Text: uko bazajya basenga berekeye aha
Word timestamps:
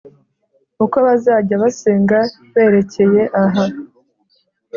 uko 0.83 0.97
bazajya 1.07 1.55
basenga 1.63 2.19
berekeye 2.53 3.23
aha 3.43 3.65